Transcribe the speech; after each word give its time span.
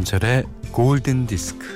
김현철의 0.00 0.44
골든 0.72 1.26
디스크. 1.26 1.66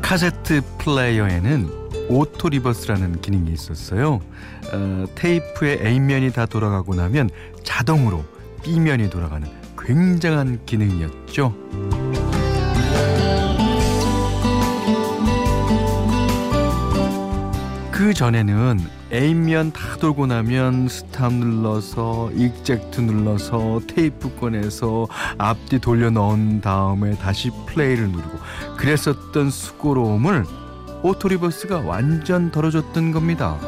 카세트 0.00 0.62
플레이어에는 0.78 1.68
auto 2.08 2.48
reverse라는 2.48 3.20
기능이 3.20 3.52
있었어요. 3.52 4.20
어, 4.72 5.04
테이프의 5.14 5.80
A면이 5.84 6.32
다 6.32 6.46
돌아가고 6.46 6.94
나면 6.94 7.28
자동으로 7.62 8.24
B면이 8.62 9.10
돌아가는 9.10 9.46
굉장한 9.78 10.64
기능이었죠. 10.64 11.54
그 17.98 18.14
전에는 18.14 18.78
A면 19.12 19.72
다 19.72 19.96
돌고 19.96 20.28
나면 20.28 20.86
stop 20.86 21.32
눌러서 21.32 22.30
eject 22.32 23.00
눌러서 23.00 23.80
테이프 23.88 24.38
꺼내서 24.38 25.08
앞뒤 25.36 25.80
돌려 25.80 26.08
넣은 26.08 26.60
다음에 26.60 27.16
다시 27.16 27.50
플레이를 27.66 28.08
누르고 28.08 28.38
그랬었던 28.76 29.50
수고로움을 29.50 30.44
auto 31.02 31.26
reverse가 31.26 31.80
완전 31.80 32.52
덜어줬던 32.52 33.10
겁니다. 33.10 33.58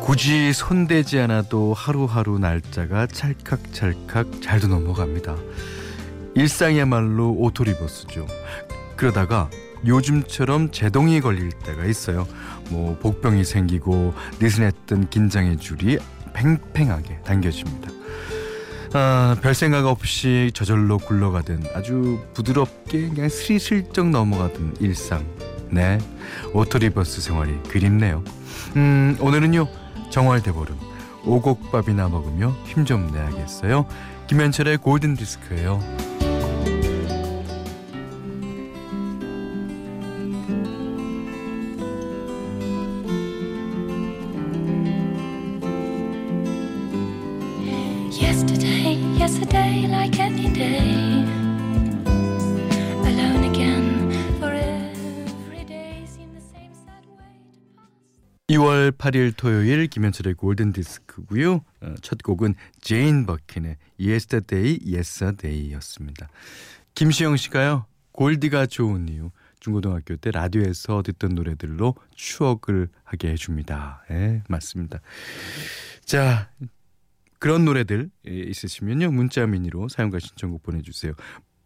굳이 0.00 0.54
손대지 0.54 1.20
않아도 1.20 1.74
하루하루 1.74 2.38
날짜가 2.38 3.08
찰칵찰칵 3.08 4.40
잘도 4.40 4.68
넘어갑니다. 4.68 5.36
일상이야말로 6.38 7.32
auto 7.38 7.61
reverse죠. 7.61 8.26
그러다가 8.96 9.50
요즘처럼 9.86 10.70
제동이 10.70 11.20
걸릴 11.20 11.50
때가 11.50 11.84
있어요. 11.84 12.26
뭐 12.70 12.96
복병이 12.98 13.44
생기고 13.44 14.14
느슨했던 14.40 15.08
긴장의 15.10 15.58
줄이 15.58 15.98
팽팽하게 16.32 17.20
당겨집니다. 17.24 17.90
아, 18.94 19.36
별 19.42 19.54
생각 19.54 19.86
없이 19.86 20.50
저절로 20.54 20.98
굴러가던 20.98 21.64
아주 21.74 22.20
부드럽게 22.34 23.08
그냥 23.08 23.28
스리슬쩍 23.28 24.08
넘어가던 24.10 24.76
일상. 24.80 25.26
네, 25.70 25.98
auto 26.54 26.78
reverse 26.78 27.20
생활이 27.20 27.52
그립네요. 27.68 28.22
음, 28.76 29.16
오늘은요 29.20 29.68
정월 30.10 30.42
대보름 30.42 30.76
오곡밥이나 31.24 32.08
먹으며 32.08 32.54
힘 32.64 32.84
좀 32.86 33.10
내야겠어요. 33.12 33.86
김현철의 34.28 34.78
골든 34.78 35.16
디스크예요. 35.16 36.07
Yesterday, 48.10 48.96
yesterday, 49.18 49.86
like 49.88 50.18
any 50.18 50.50
day. 50.50 51.26
Alone 53.04 53.44
again, 53.44 54.10
for 54.40 54.50
every 54.54 55.64
day 55.64 56.06
seemed 56.06 56.34
the 56.34 56.40
same 56.40 56.72
sad 56.72 57.04
way 57.04 57.28
to 57.52 57.60
pass. 57.76 57.92
2월 58.48 58.92
8일 58.92 59.34
토요일 59.36 59.86
김현철의 59.88 60.32
골든 60.32 60.72
디스크고요. 60.72 61.56
어, 61.82 61.94
첫 62.00 62.22
곡은 62.22 62.54
제인 62.80 63.26
버킨의 63.26 63.76
Yesterday 64.00 64.78
Yes 64.82 65.03
a 65.03 65.10
Day였습니다. 65.10 66.28
김시영 66.94 67.36
씨가요. 67.36 67.84
골디가 68.12 68.64
좋은 68.64 69.10
이유. 69.10 69.30
중고등학교 69.60 70.16
때 70.16 70.30
라디오에서 70.30 71.02
듣던 71.02 71.34
노래들로 71.34 71.94
추억을 72.14 72.88
하게 73.04 73.30
해줍니다. 73.32 74.04
예, 74.10 74.42
맞습니다. 74.48 75.00
자, 76.04 76.50
그런 77.38 77.64
노래들 77.64 78.10
예, 78.28 78.30
있으시면요. 78.32 79.10
문자 79.10 79.46
미니로 79.46 79.88
사연과 79.88 80.18
신청곡 80.18 80.62
보내주세요. 80.62 81.12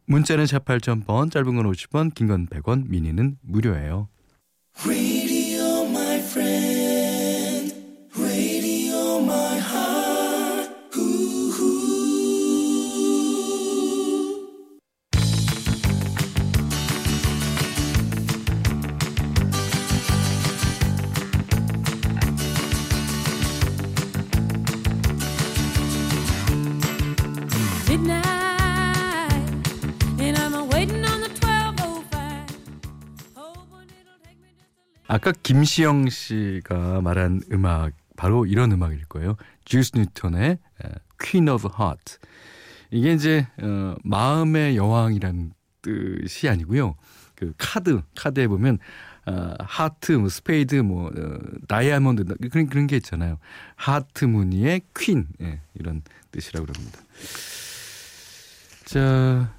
문자는 0.07 0.47
샵 0.47 0.65
8000번, 0.65 1.31
짧은 1.31 1.55
건 1.57 1.71
50원, 1.71 2.15
긴 2.15 2.27
건 2.29 2.47
100원, 2.49 2.89
미니는 2.89 3.39
무료예요. 3.43 4.09
아까 35.23 35.31
김시영 35.41 36.09
씨가 36.09 37.01
말한 37.01 37.43
음악 37.53 37.93
바로 38.17 38.45
이런 38.45 38.73
음악일 38.73 39.05
거예요. 39.05 39.37
주스 39.65 39.93
뉴턴의 39.95 40.59
Queen 41.23 41.49
of 41.49 41.69
Heart. 41.79 42.19
이게 42.91 43.13
이제 43.13 43.47
어, 43.63 43.95
마음의 44.03 44.77
여왕이라는 44.77 45.53
뜻이 45.81 46.49
아니고요. 46.49 46.97
그 47.37 47.53
카드 47.57 48.03
카드에 48.17 48.49
보면 48.49 48.81
어, 49.27 49.55
하트, 49.61 50.11
뭐 50.11 50.29
스페이드, 50.29 50.75
뭐 50.75 51.07
어, 51.07 51.39
다이아몬드 51.69 52.25
그런 52.51 52.67
그런 52.67 52.89
게 52.89 52.97
있잖아요. 52.97 53.39
하트 53.77 54.25
무늬의 54.25 54.81
퀸 54.97 55.29
예, 55.41 55.61
이런 55.75 56.03
뜻이라고 56.33 56.67
그럽니다. 56.67 56.99
자 58.87 59.55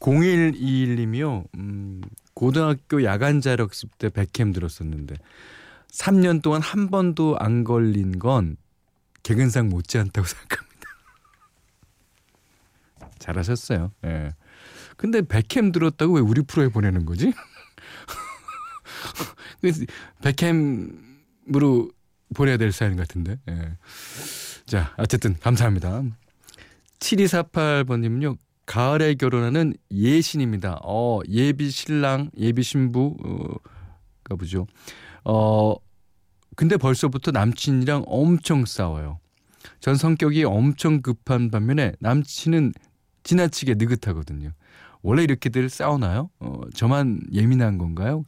0121님이요. 0.00 1.44
음, 1.56 2.00
고등학교 2.34 3.04
야간 3.04 3.40
자력습 3.40 3.96
때 3.98 4.10
백캠 4.10 4.52
들었었는데 4.52 5.16
3년 5.88 6.42
동안 6.42 6.60
한 6.60 6.90
번도 6.90 7.36
안 7.38 7.64
걸린 7.64 8.18
건 8.18 8.56
개근상 9.22 9.68
못지않다고 9.68 10.26
생각합니다. 10.26 10.74
잘하셨어요. 13.18 13.92
예. 14.04 14.34
근데 14.96 15.22
백캠 15.22 15.72
들었다고 15.72 16.14
왜 16.14 16.20
우리 16.20 16.42
프로에 16.42 16.68
보내는 16.68 17.06
거지? 17.06 17.32
그래서 19.60 19.84
백캠으로 20.22 21.90
보내야 22.34 22.56
될 22.56 22.72
사연 22.72 22.96
같은데. 22.96 23.38
예. 23.48 23.76
자, 24.66 24.94
어쨌든 24.98 25.38
감사합니다. 25.38 26.02
7248번님은요. 26.98 28.36
가을에 28.66 29.14
결혼하는 29.14 29.74
예신입니다. 29.90 30.80
어, 30.84 31.20
예비 31.28 31.70
신랑, 31.70 32.30
예비 32.38 32.62
신부가 32.62 33.58
보죠. 34.38 34.66
어, 35.24 35.76
근데 36.56 36.76
벌써부터 36.76 37.30
남친이랑 37.30 38.04
엄청 38.06 38.64
싸워요. 38.64 39.18
전 39.80 39.96
성격이 39.96 40.44
엄청 40.44 41.02
급한 41.02 41.50
반면에 41.50 41.92
남친은 42.00 42.72
지나치게 43.22 43.74
느긋하거든요. 43.74 44.52
원래 45.02 45.22
이렇게들 45.22 45.68
싸우나요? 45.68 46.30
어, 46.38 46.60
저만 46.74 47.20
예민한 47.32 47.78
건가요? 47.78 48.24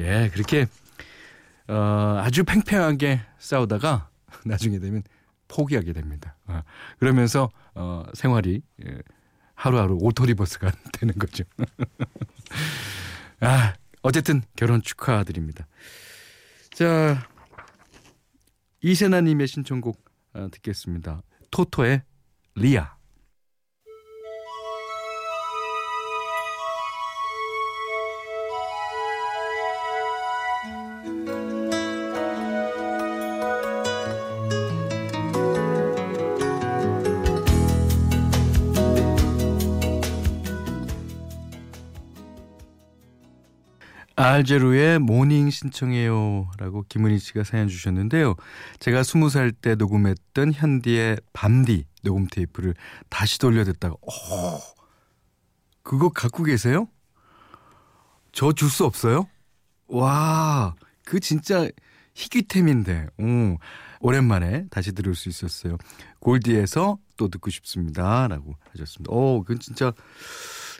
예, 0.00 0.30
그렇게 0.32 0.66
어, 1.68 2.20
아주 2.22 2.44
팽팽하게 2.44 3.20
싸우다가 3.38 4.08
나중에 4.44 4.78
되면 4.78 5.02
포기하게 5.48 5.92
됩니다. 5.92 6.36
어, 6.46 6.62
그러면서 6.98 7.50
어, 7.74 8.04
생활이 8.12 8.62
예, 8.86 8.98
하루하루 9.54 9.98
auto 10.00 10.22
reverse가 10.22 10.72
되는 10.92 11.14
거죠. 11.14 11.44
아, 13.40 13.74
어쨌든 14.02 14.42
결혼 14.56 14.82
축하드립니다. 14.82 15.66
자, 16.72 17.28
이세나님의 18.82 19.46
신청곡 19.46 20.04
어, 20.34 20.48
듣겠습니다. 20.50 21.22
토토의 21.50 22.02
리아. 22.56 22.93
알제로의 44.34 44.98
Morning 44.98 45.50
신청해요라고 45.50 46.84
김은희 46.88 47.18
씨가 47.18 47.44
사연 47.44 47.68
주셨는데요. 47.68 48.34
제가 48.80 49.02
스무 49.02 49.30
살 49.30 49.52
때 49.52 49.74
녹음했던 49.76 50.52
현디의 50.52 51.18
밤디 51.32 51.84
녹음 52.02 52.26
테이프를 52.26 52.74
다시 53.08 53.38
돌려 53.38 53.64
듣다가 53.64 53.94
오 54.00 54.10
그거 55.82 56.08
갖고 56.08 56.42
계세요? 56.42 56.88
저 58.32 58.52
줄 58.52 58.68
수 58.68 58.84
없어요? 58.84 59.28
와, 59.86 60.74
그 61.04 61.20
진짜 61.20 61.68
희귀템인데. 62.14 63.06
오, 63.18 63.58
오랜만에 64.00 64.66
다시 64.70 64.92
들을 64.92 65.14
수 65.14 65.28
있었어요. 65.28 65.76
골디에서 66.18 66.98
또 67.16 67.28
듣고 67.28 67.50
싶습니다. 67.50 68.26
라고 68.28 68.54
하셨습니다. 68.72 69.12
오, 69.12 69.42
그건 69.42 69.60
진짜 69.60 69.92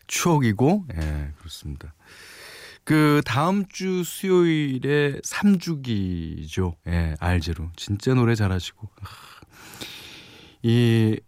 추억이고, 0.06 0.87
예, 0.97 1.33
그렇습니다. 1.39 1.95
그 2.85 3.23
다음 3.25 3.67
주 3.67 4.05
수요일에 4.05 5.21
3주기죠. 5.21 6.77
예, 6.87 7.15
알제로. 7.19 7.71
진짜 7.77 8.13
노래 8.15 8.35
잘하시고. 8.35 8.89
아, 9.01 9.07
이 10.63 11.19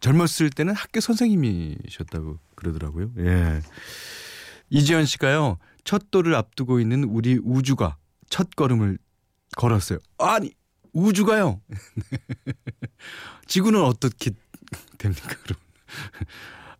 젊었을 0.00 0.50
때는 0.50 0.74
학교 0.74 1.00
선생님이셨다고 1.00 2.38
그러더라고요. 2.56 3.12
예. 3.18 3.60
이지연 4.70 5.06
씨가요. 5.06 5.58
첫 5.84 6.10
돌을 6.10 6.34
앞두고 6.34 6.80
있는 6.80 7.04
우리 7.04 7.38
우주가 7.42 7.96
첫 8.28 8.50
걸음을 8.56 8.98
걸었어요. 9.56 9.98
아니, 10.18 10.52
우주가요. 10.92 11.60
지구는 13.46 13.80
어떻게 13.82 14.32
됩니까, 14.98 15.28
그럼? 15.42 15.58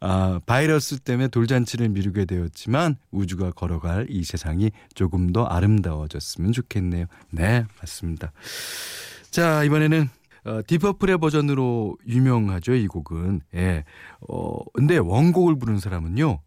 아, 0.01 0.41
바이러스 0.47 0.99
때문에 1.01 1.29
돌잔치를 1.29 1.89
미루게 1.89 2.25
되었지만 2.25 2.97
우주가 3.11 3.51
걸어갈 3.51 4.07
이 4.09 4.25
세상이 4.25 4.71
조금 4.95 5.33
더 5.33 5.45
아름다워졌으면 5.45 6.53
좋겠네요. 6.53 7.07
네, 7.31 7.65
맞습니다. 7.81 8.33
자, 9.31 9.65
이번에는 9.65 10.09
어, 10.45 10.61
Deep 10.67 10.84
Purple의 10.84 11.19
버전으로 11.19 11.99
유명하죠, 12.07 12.75
이 12.75 12.87
곡은. 12.87 13.43
예. 13.55 13.85
어, 14.29 14.59
근데 14.73 14.97
원곡을 14.97 15.59
부른 15.59 15.79
사람은요. 15.79 16.41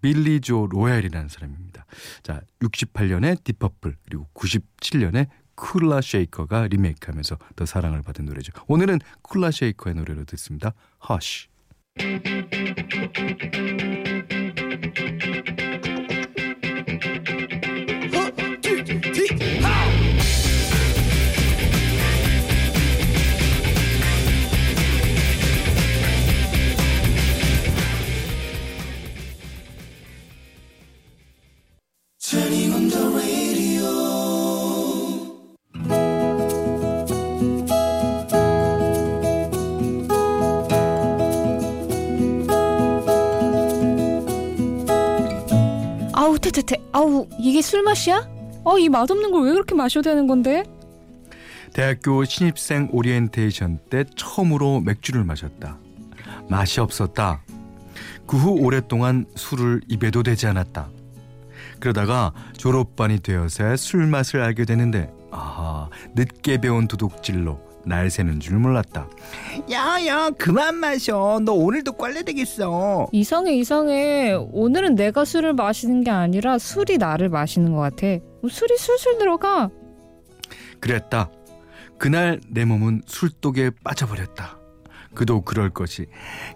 빌리 0.00 0.40
조 0.40 0.66
로얄이라는 0.66 1.28
사람입니다. 1.28 1.86
자, 2.22 2.40
68년에 2.60 3.42
Deep 3.44 3.65
Purple 3.65 3.96
그리고 4.04 4.26
97년에 4.34 5.28
Kula 5.54 6.00
Shaker가 6.00 6.66
리메이크하면서 6.68 7.38
더 7.54 7.66
사랑을 7.66 8.02
받은 8.02 8.24
노래죠. 8.24 8.52
오늘은 8.66 8.98
Kula 9.22 9.50
Shaker의 9.50 9.94
노래로 9.94 10.24
듣습니다. 10.24 10.72
허 11.08 11.18
Thank 11.98 13.82
you. 13.82 13.91
아우 46.32 46.38
퉤퉤퉤 46.38 46.76
아우 46.92 47.26
이게 47.38 47.60
술 47.60 47.82
맛이야? 47.82 48.26
어 48.64 48.78
이 48.78 48.88
맛없는 48.88 49.32
걸 49.32 49.42
왜 49.44 49.52
그렇게 49.52 49.74
마셔야 49.74 50.02
되는 50.02 50.26
건데? 50.26 50.62
대학교 51.74 52.24
신입생 52.24 52.88
오리엔테이션 52.90 53.80
때 53.90 54.04
처음으로 54.16 54.80
맥주를 54.80 55.24
마셨다. 55.24 55.78
맛이 56.48 56.80
없었다. 56.80 57.42
그 58.26 58.36
후 58.38 58.52
오랫동안 58.64 59.26
술을 59.34 59.82
입에도 59.88 60.22
대지 60.22 60.46
않았다. 60.46 60.88
그러다가 61.80 62.32
졸업반이 62.56 63.18
되어서 63.20 63.76
술 63.76 64.06
맛을 64.06 64.40
알게 64.40 64.64
되는데 64.64 65.12
아 65.32 65.88
늦게 66.14 66.58
배운 66.62 66.88
도둑질로 66.88 67.60
날 67.84 68.10
새는 68.10 68.40
줄 68.40 68.58
몰랐다. 68.58 69.08
야야 69.70 70.30
그만 70.30 70.76
마셔. 70.76 71.40
너 71.44 71.52
오늘도 71.52 71.92
꽐라 71.92 72.22
되겠어. 72.22 73.08
이상해 73.12 73.54
이상해. 73.54 74.32
오늘은 74.52 74.94
내가 74.94 75.24
술을 75.24 75.54
마시는 75.54 76.04
게 76.04 76.10
아니라 76.10 76.58
술이 76.58 76.98
나를 76.98 77.28
마시는 77.28 77.72
것 77.72 77.80
같아. 77.80 78.06
술이 78.48 78.76
술술 78.76 79.18
들어가. 79.18 79.70
그랬다. 80.80 81.30
그날 81.98 82.40
내 82.48 82.64
몸은 82.64 83.02
술독에 83.06 83.70
빠져버렸다. 83.84 84.58
그도 85.14 85.42
그럴 85.42 85.70
것이. 85.70 86.06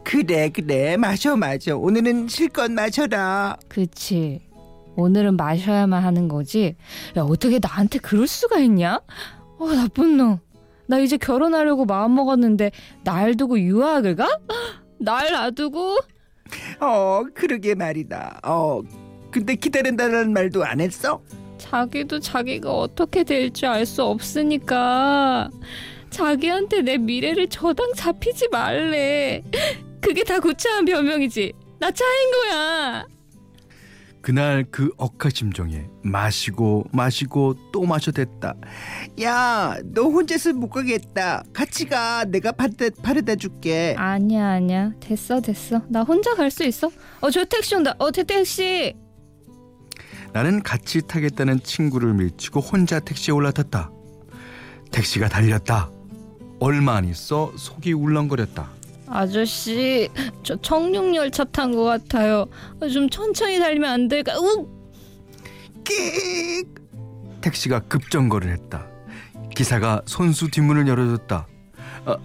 그래 0.03 0.49
그래. 0.49 0.97
마셔 0.97 1.37
마셔. 1.37 1.77
오늘은 1.77 2.29
실컷 2.29 2.71
마셔라. 2.71 3.57
그치. 3.69 4.41
오늘은 4.97 5.37
마셔야만 5.37 6.03
하는 6.03 6.27
거지. 6.27 6.75
야 7.17 7.23
어떻게 7.23 7.59
나한테 7.63 7.99
그럴 7.99 8.27
수가 8.27 8.59
있냐? 8.61 9.01
어 9.59 9.73
나쁜 9.73 10.17
놈 10.17 10.39
나 10.89 10.99
이제 10.99 11.17
결혼하려고 11.17 11.85
마음먹었는데 11.85 12.71
날 13.05 13.35
두고 13.37 13.59
유학을 13.59 14.17
가? 14.17 14.29
날 14.99 15.33
놔두고? 15.33 15.99
어 16.81 17.25
그러게 17.35 17.75
말이다 17.75 18.41
어 18.45 18.81
근데 19.31 19.57
기다린다는 19.57 20.33
말도 20.33 20.65
안 20.65 20.81
했어? 20.81 21.21
자기도 21.59 22.21
자기가 22.21 22.73
어떻게 22.73 23.25
될지 23.25 23.67
알 23.67 23.85
수 23.85 24.03
없으니까 24.05 25.51
자기한테 26.11 26.83
내 26.83 26.97
미래를 26.97 27.49
저당 27.49 27.93
잡히지 27.95 28.49
말래. 28.49 29.43
그게 30.01 30.23
다 30.23 30.39
구차한 30.39 30.85
변명이지. 30.85 31.53
나 31.81 31.91
차인 31.91 32.31
거야. 32.31 33.07
그날 34.31 34.65
그 34.73 34.91
억하심정에 34.97 35.85
마시고 36.03 36.87
마시고 36.93 37.55
또 37.73 37.83
마셔댔다. 37.87 38.57
야 39.23 39.77
너 39.85 40.03
혼자서 40.09 40.53
못 40.53 40.69
가겠다 40.71 41.45
같이 41.53 41.85
가 41.87 42.25
내가 42.25 42.51
바르다, 42.51 42.87
바르다 43.05 43.37
줄게 43.37 43.95
아니야 43.97 44.49
아니야. 44.49 44.91
됐어 44.99 45.41
됐어. 45.41 45.81
나 45.89 46.03
혼자 46.03 46.35
갈 46.35 46.51
수 46.51 46.65
있어. 46.65 46.91
어 47.21 47.31
저 47.31 47.45
택시 47.45 47.77
온다. 47.77 47.95
어 48.01 48.11
태- 48.11 48.25
택시. 48.25 48.97
나는 50.33 50.61
같이 50.61 51.03
타겠다는 51.07 51.61
친구를 51.63 52.13
밀치고 52.15 52.59
혼자 52.59 52.99
택시에 52.99 53.33
올라탔다. 53.33 53.93
택시가 54.91 55.29
달렸다. 55.29 55.89
얼마 56.59 56.97
안 56.97 57.05
있어 57.05 57.53
속이 57.57 57.93
울렁거렸다. 57.93 58.71
아저씨 59.09 60.09
저 60.43 60.57
청룡열차 60.61 61.45
탄 61.45 61.73
것 61.73 61.85
같아요. 61.85 62.47
어, 62.81 62.89
좀 62.89 63.09
천천히 63.09 63.59
달리면 63.59 63.91
안 63.91 64.09
될까? 64.09 64.37
우! 64.39 64.69
끽 65.85 66.67
택시가 67.41 67.81
급정거를 67.81 68.51
했다. 68.53 68.87
기사가 69.55 70.03
손수 70.07 70.51
뒷문을 70.51 70.89
열어줬다. 70.89 71.47
아, 72.07 72.17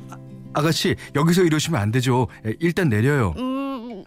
아가씨 0.54 0.96
여기서 1.16 1.44
이러시면 1.44 1.80
안 1.80 1.92
되죠. 1.92 2.28
에, 2.46 2.54
일단 2.60 2.90
내려요. 2.90 3.34
음, 3.38 4.04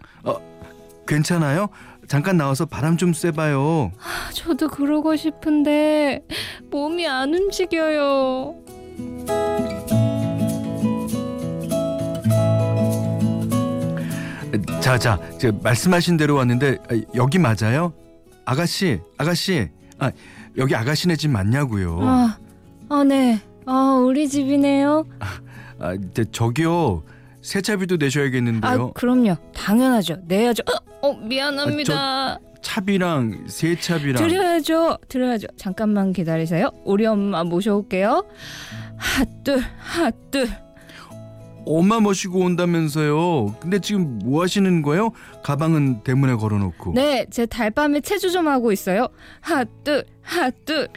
괜찮아요? 1.07 1.69
잠깐 2.07 2.37
나와서 2.37 2.65
바람 2.65 2.97
좀 2.97 3.13
쐬봐요. 3.13 3.91
저도 4.33 4.67
그러고 4.67 5.15
싶은데 5.15 6.23
몸이 6.69 7.07
안 7.07 7.33
움직여요. 7.33 8.55
자 14.81 14.97
자, 14.97 15.19
저 15.39 15.51
말씀하신 15.51 16.17
대로 16.17 16.35
왔는데 16.35 16.77
아, 16.89 17.01
여기 17.15 17.39
맞아요? 17.39 17.93
아가씨, 18.45 18.99
아가씨, 19.17 19.69
아 19.99 20.11
여기 20.57 20.75
아가씨네 20.75 21.15
집 21.15 21.29
맞냐고요? 21.31 21.99
아, 22.01 22.37
아 22.89 23.03
네. 23.03 23.41
아 23.65 24.01
우리 24.05 24.29
집이네요. 24.29 25.05
아, 25.79 25.91
근데 25.91 26.23
저기요 26.31 27.03
세차비도 27.41 27.95
아 27.95 27.97
내셔야겠는데요. 27.99 28.93
그럼요. 28.93 29.35
당연하죠. 29.53 30.17
내야죠. 30.27 30.63
어, 31.01 31.07
어 31.07 31.13
미안합니다. 31.13 32.39
차비랑 32.61 33.45
세차비랑 33.47 34.15
드려야죠. 34.15 34.97
드려야죠. 35.07 35.47
잠깐만 35.55 36.13
기다리세요. 36.13 36.71
우리 36.83 37.05
엄마 37.05 37.43
모셔올게요. 37.43 38.25
핫둘 38.97 39.63
핫둘. 39.77 40.64
엄마 41.65 41.99
모시고 41.99 42.39
온다면서요. 42.39 43.55
근데 43.59 43.79
지금 43.79 44.19
뭐 44.19 44.43
하시는 44.43 44.81
거예요? 44.81 45.11
가방은 45.43 46.03
대문에 46.03 46.35
걸어놓고. 46.35 46.93
네, 46.93 47.25
제 47.31 47.45
달밤에 47.45 48.01
체조 48.01 48.29
좀 48.29 48.47
하고 48.47 48.71
있어요. 48.71 49.07
핫둘 49.41 50.05
핫둘. 50.21 50.89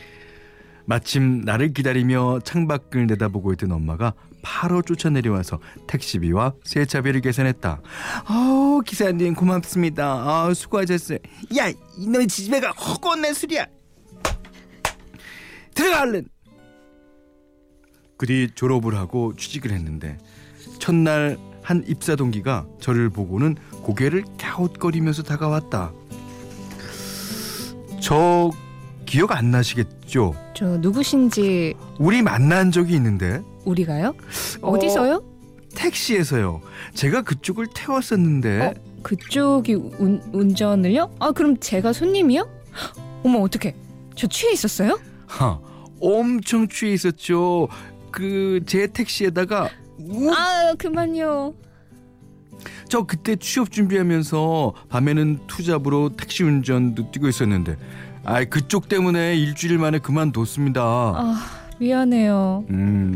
마침 0.84 1.42
나를 1.42 1.74
기다리며 1.74 2.40
창밖을 2.44 3.06
내다보고 3.08 3.52
있던 3.52 3.72
엄마가 3.72 4.14
바로 4.40 4.80
쫓아 4.80 5.10
내려와서 5.10 5.58
택시비와 5.86 6.54
세차비를 6.64 7.20
계산했다. 7.20 7.82
어 8.30 8.80
기사님 8.86 9.34
고맙습니다 9.34 10.04
아 10.06 10.54
수고하셨어요 10.54 11.18
야 11.58 11.70
이놈의 11.98 12.28
지지배가 12.28 12.70
허건내 12.70 13.34
술이야 13.34 13.66
들어가 15.74 16.02
얼른 16.02 16.28
그뒤 18.16 18.48
졸업을 18.54 18.96
하고 18.96 19.34
취직을 19.36 19.72
했는데 19.72 20.16
첫날 20.78 21.38
한 21.62 21.84
입사 21.86 22.16
동기가 22.16 22.66
저를 22.80 23.10
보고는 23.10 23.56
고개를 23.82 24.24
갸웃거리면서 24.38 25.22
다가왔다. 25.22 25.92
저 28.00 28.50
기억 29.06 29.32
안 29.32 29.50
나시겠죠? 29.50 30.34
저 30.54 30.66
누구신지 30.78 31.74
우리 31.98 32.22
만난 32.22 32.70
적이 32.70 32.94
있는데 32.94 33.42
우리가요? 33.64 34.14
어, 34.62 34.70
어디서요? 34.70 35.22
택시에서요. 35.74 36.60
제가 36.94 37.22
그쪽을 37.22 37.66
태웠었는데 37.74 38.60
어? 38.66 38.74
그쪽이 39.02 39.74
운, 39.74 40.22
운전을요? 40.32 41.10
아 41.18 41.32
그럼 41.32 41.56
제가 41.58 41.92
손님이요? 41.92 42.48
어머 43.24 43.40
어떡해 43.40 43.74
저 44.14 44.26
취해 44.26 44.52
있었어요? 44.52 44.98
하, 45.26 45.58
엄청 46.00 46.68
취해 46.68 46.92
있었죠. 46.92 47.68
그 48.10 48.60
제 48.66 48.86
택시에다가 48.86 49.68
우- 50.00 50.30
아 50.32 50.74
그만요 50.78 51.54
저 52.88 53.02
그때 53.04 53.36
취업 53.36 53.70
준비하면서 53.70 54.74
밤에는 54.88 55.46
투잡으로 55.46 56.10
택시 56.16 56.42
운전도 56.44 57.10
뛰고 57.12 57.28
있었는데 57.28 57.76
아 58.24 58.44
그쪽 58.44 58.88
때문에 58.88 59.36
일주일 59.36 59.78
만에 59.78 59.98
그만뒀습니다. 59.98 60.82
아 60.82 61.36
미안해요 61.78 62.64
음 62.70 63.14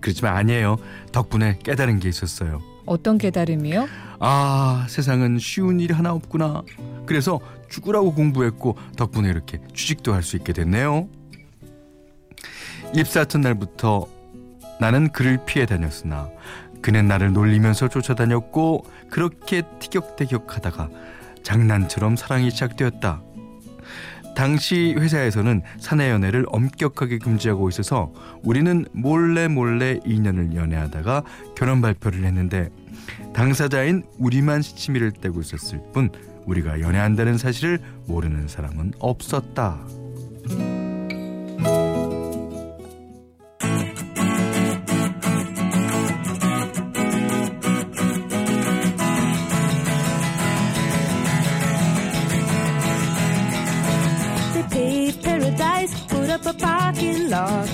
그렇지만 0.00 0.36
아니에요. 0.36 0.76
덕분에 1.12 1.58
깨달은 1.62 2.00
게 2.00 2.08
있었어요. 2.08 2.60
어떤 2.86 3.18
깨달음이요? 3.18 3.86
아 4.18 4.86
세상은 4.88 5.38
쉬운 5.38 5.78
일이 5.78 5.94
하나 5.94 6.12
없구나. 6.12 6.62
그래서 7.06 7.38
죽으라고 7.68 8.12
공부했고 8.14 8.76
덕분에 8.96 9.28
이렇게 9.28 9.60
취직도 9.74 10.12
할 10.12 10.22
수 10.24 10.36
있게 10.36 10.52
됐네요. 10.52 11.08
입사 12.94 13.24
첫날부터 13.24 14.06
나는 14.82 15.10
그를 15.10 15.38
피해 15.46 15.64
다녔으나 15.64 16.28
그는 16.80 17.06
나를 17.06 17.32
놀리면서 17.32 17.86
쫓아다녔고 17.86 18.84
그렇게 19.10 19.62
티격태격하다가 19.78 20.90
장난처럼 21.44 22.16
사랑이 22.16 22.50
시작되었다. 22.50 23.22
당시 24.34 24.96
회사에서는 24.98 25.62
사내 25.78 26.10
연애를 26.10 26.46
엄격하게 26.48 27.18
금지하고 27.18 27.68
있어서 27.68 28.12
우리는 28.42 28.84
몰래 28.90 29.46
몰래 29.46 30.00
2년을 30.00 30.56
연애하다가 30.56 31.22
결혼 31.56 31.80
발표를 31.80 32.24
했는데 32.24 32.68
당사자인 33.32 34.02
우리만 34.18 34.62
시치미를 34.62 35.12
떼고 35.12 35.42
있었을 35.42 35.80
뿐 35.92 36.10
우리가 36.44 36.80
연애한다는 36.80 37.38
사실을 37.38 37.78
모르는 38.08 38.48
사람은 38.48 38.94
없었다. 38.98 39.78
Up 56.32 56.48
a 56.48 56.56
parking 56.56 57.32
lot. 57.32 57.68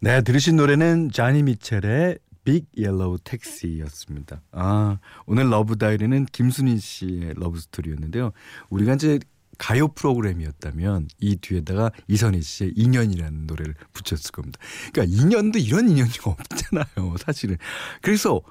네, 0.00 0.20
들으신 0.22 0.56
노래는 0.56 1.10
자니 1.12 1.42
미첼의 1.42 2.18
Big 2.44 2.66
Yellow 2.76 3.18
Taxi였습니다. 3.24 4.42
아, 4.52 4.98
오늘 5.26 5.48
Love 5.50 5.76
Diary는 5.78 6.26
김순희 6.26 6.78
씨의 6.78 7.34
love 7.36 7.58
story였는데요. 7.58 8.32
우리가 8.68 8.94
이제 8.94 9.18
가요 9.56 9.88
프로그램이었다면 9.88 11.08
이 11.20 11.36
뒤에다가 11.36 11.90
이선희 12.08 12.42
씨의 12.42 12.72
인연이라는 12.76 13.46
노래를 13.46 13.74
붙였을 13.92 14.30
겁니다. 14.32 14.58
그러니까 14.92 15.22
인연도 15.22 15.58
이런 15.58 15.88
인연이 15.88 16.10
없잖아요, 16.22 17.16
사실은. 17.18 17.56
그래서 18.02 18.42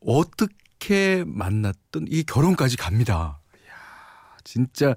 어떻게 0.00 1.24
만났던 1.26 2.06
이 2.08 2.24
결혼까지 2.24 2.76
갑니다. 2.76 3.39
진짜 4.50 4.94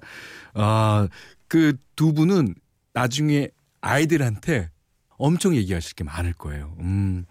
아, 0.54 1.08
그 1.48 1.74
두 1.96 2.12
분은 2.12 2.54
나중에 2.92 3.48
아이들한테 3.80 4.70
엄청 5.16 5.54
얘기하실 5.54 5.94
게 5.94 6.04
많을 6.04 6.32
거예요. 6.32 6.74
음. 6.80 7.24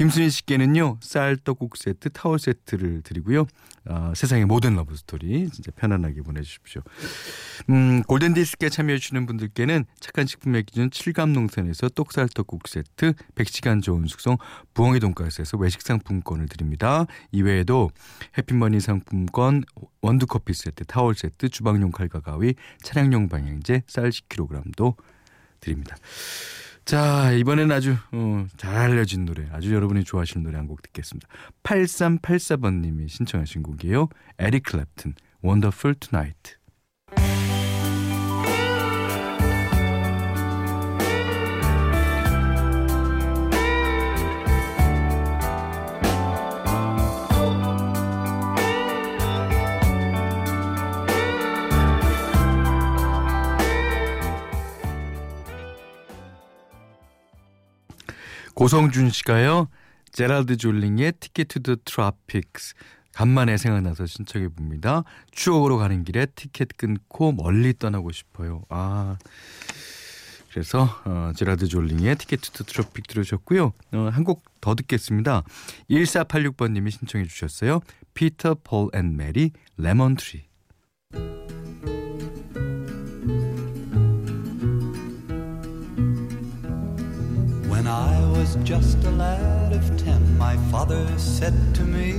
김순희 0.00 0.30
씨께는요 0.30 0.96
쌀 1.02 1.36
떡국 1.36 1.76
세트 1.76 2.08
타월 2.12 2.38
세트를 2.38 3.02
드리고요 3.02 3.46
어, 3.84 4.14
세상의 4.16 4.46
모든 4.46 4.74
love 4.74 4.96
story 4.96 5.50
진짜 5.50 5.70
편안하게 5.76 6.22
보내주십시오. 6.22 6.80
음, 7.68 8.02
골든 8.04 8.32
디스크에 8.32 8.70
참여해 8.70 8.96
주시는 8.96 9.26
분들께는 9.26 9.84
착한 10.00 10.26
식품의 10.26 10.62
기준 10.62 10.88
칠갑농산에서 10.88 11.90
똑살 11.90 12.30
떡국 12.34 12.66
세트 12.66 13.12
100시간 13.34 13.82
저온 13.82 14.06
숙성 14.06 14.38
부엉이 14.72 15.00
돈가스에서 15.00 15.58
외식 15.58 15.82
상품권을 15.82 16.48
드립니다. 16.48 17.04
이외에도 17.30 17.90
해피머니 18.38 18.80
상품권 18.80 19.64
원두 20.00 20.26
커피 20.26 20.54
세트 20.54 20.84
타월 20.84 21.14
세트 21.14 21.50
주방용 21.50 21.90
칼과 21.90 22.20
가위 22.20 22.54
차량용 22.82 23.28
방향제 23.28 23.82
쌀 23.86 24.08
10kg도 24.08 24.94
드립니다. 25.60 25.96
자, 26.84 27.30
이번엔 27.32 27.70
아주 27.70 27.96
어, 28.12 28.46
잘 28.56 28.74
알려진 28.74 29.24
노래, 29.24 29.46
아주 29.52 29.72
여러분이 29.74 30.02
좋아하시는 30.04 30.42
노래 30.42 30.56
한 30.56 30.66
곡 30.66 30.82
듣겠습니다. 30.82 31.28
8384번님이 31.62 33.08
신청하신 33.08 33.62
곡이에요. 33.62 34.08
에릭 34.38 34.64
클랩튼, 34.64 35.14
Wonderful 35.44 35.94
Tonight. 36.00 36.56
고성준 58.60 59.08
씨가요. 59.08 59.68
제랄드 60.12 60.58
졸링의 60.58 61.14
Ticket 61.18 61.48
to 61.48 61.76
the 61.82 62.10
Tropics 62.10 62.74
간만에 63.14 63.56
생각나서 63.56 64.04
신청해 64.04 64.48
봅니다. 64.48 65.02
추억으로 65.30 65.78
가는 65.78 66.04
길에 66.04 66.26
티켓 66.26 66.76
끊고 66.76 67.32
멀리 67.32 67.72
떠나고 67.72 68.12
싶어요. 68.12 68.64
아. 68.68 69.16
그래서 70.50 70.94
어, 71.06 71.32
제라드 71.34 71.68
졸링의 71.68 72.16
Ticket 72.16 72.42
to 72.42 72.64
the 72.64 72.77
Tropics 72.77 73.06
들으셨고요. 73.06 73.72
어, 73.94 73.98
한곡 74.12 74.44
더 74.60 74.74
듣겠습니다. 74.74 75.42
1486번 75.88 76.72
님이 76.72 76.90
신청해 76.90 77.24
주셨어요. 77.24 77.80
Peter 78.12 78.56
Paul 78.62 78.90
and 78.92 79.16
Mary 79.16 79.52
Lemon 79.78 80.16
Tree. 80.16 80.44
Was 88.50 88.64
just 88.64 89.04
a 89.04 89.10
lad 89.10 89.72
of 89.72 89.96
ten, 89.96 90.20
my 90.36 90.56
father 90.70 91.06
said 91.18 91.54
to 91.74 91.84
me, 91.84 92.14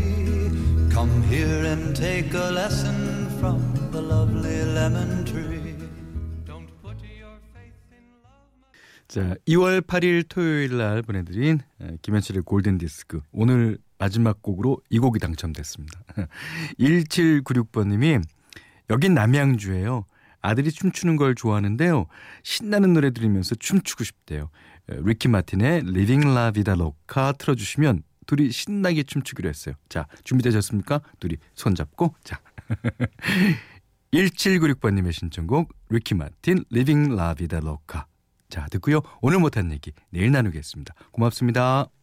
Come 0.90 1.24
here 1.24 1.66
and 1.66 1.96
take 1.96 2.34
a 2.34 2.52
lesson 2.52 3.28
from 3.40 3.60
the 3.92 4.02
lovely 4.02 4.64
lemon 4.64 5.26
tree. 5.26 5.76
Don't 6.46 6.70
put 6.82 6.96
your 7.04 7.36
faith 7.54 7.76
in 7.92 8.04
love. 8.24 8.48
자, 9.08 9.36
2월 9.48 9.82
8일 9.82 10.26
토요일 10.30 10.78
날 10.78 11.02
보내드린 11.02 11.60
에, 11.82 11.98
김현철의 12.02 12.44
골든 12.44 12.78
디스크. 12.78 13.22
오늘 13.32 13.78
마지막 13.98 14.42
곡으로 14.42 14.82
이 14.90 15.00
곡이 15.00 15.20
당첨됐습니다. 15.20 16.00
1796번님이 16.80 18.22
여긴 18.90 19.14
남양주예요. 19.14 20.06
아들이 20.42 20.72
춤추는 20.72 21.18
걸 21.18 21.36
좋아하는데요. 21.36 22.08
신나는 22.44 22.94
노래 22.94 23.12
들으면서 23.12 23.56
춤추고 23.56 24.04
싶대요. 24.04 24.50
에, 24.92 24.98
리키 25.04 25.28
마틴의 25.28 25.84
La 25.86 26.52
Vida 26.52 26.74
Loca 26.74 27.34
틀어주시면 27.38 28.04
둘이 28.28 28.52
신나게 28.52 29.04
춤추기로 29.04 29.50
했어요. 29.50 29.76
자, 29.90 30.08
준비되셨습니까? 30.24 31.02
둘이 31.20 31.38
손잡고 31.56 32.16
자. 32.24 32.40
1796번님의 34.14 35.14
신청곡 35.14 35.74
리키 35.90 36.16
마틴 36.16 36.66
La 36.74 37.34
Vida 37.34 37.58
Loca 37.58 38.04
자 38.50 38.66
듣고요. 38.70 39.02
오늘 39.22 39.40
못한 39.40 39.72
얘기 39.72 39.94
내일 40.10 40.32
나누겠습니다. 40.32 40.94
고맙습니다. 41.12 42.01